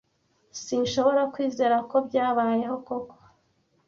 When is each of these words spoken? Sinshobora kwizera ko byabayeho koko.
Sinshobora 0.63 1.21
kwizera 1.33 1.77
ko 1.89 1.95
byabayeho 2.07 2.75
koko. 2.87 3.15